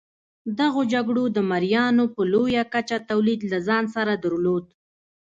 [0.59, 4.65] دغو جګړو د مریانو په لویه کچه تولید له ځان سره درلود.